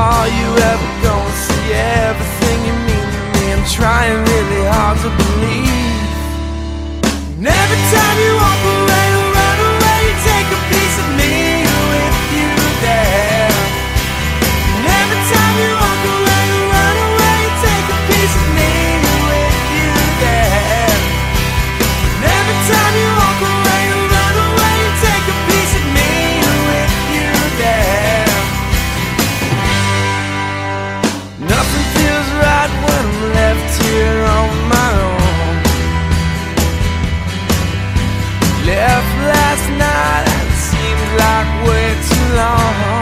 All 0.00 0.26
you 0.26 0.48
ever 0.72 0.90
gonna 1.04 1.44
see 1.44 1.66
everything 2.08 2.58
you 2.68 2.74
mean 2.88 3.08
to 3.16 3.22
me? 3.32 3.42
I'm 3.52 3.64
trying 3.68 4.16
really 4.32 4.62
hard 4.72 4.96
to 5.04 5.10
believe. 5.20 6.08
And 7.36 7.46
every 7.46 7.82
time 7.92 7.99
Left 38.66 39.16
last 39.26 39.68
night, 39.70 40.26
it 40.28 40.56
seems 40.68 41.04
like 41.18 41.66
way 41.66 41.96
too 42.08 42.36
long. 42.36 42.99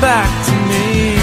Back 0.00 0.46
to 0.46 0.52
me. 0.68 1.15